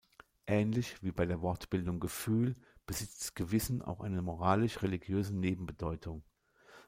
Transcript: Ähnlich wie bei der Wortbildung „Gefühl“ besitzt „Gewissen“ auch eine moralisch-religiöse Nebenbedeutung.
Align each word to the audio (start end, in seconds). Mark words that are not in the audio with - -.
Ähnlich 0.47 1.03
wie 1.03 1.11
bei 1.11 1.27
der 1.27 1.43
Wortbildung 1.43 1.99
„Gefühl“ 1.99 2.55
besitzt 2.87 3.35
„Gewissen“ 3.35 3.83
auch 3.83 3.99
eine 3.99 4.23
moralisch-religiöse 4.23 5.35
Nebenbedeutung. 5.35 6.23